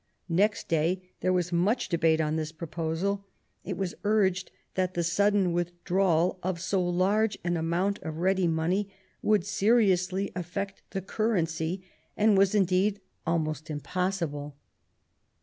[0.29, 3.23] Next day there was much debate on this proposal;
[3.63, 8.89] it was urged that the sudden withdrawal of so large an amount of ready money
[9.21, 11.85] would seriously aflFect the currency,
[12.17, 14.57] and was indeed almost impossible.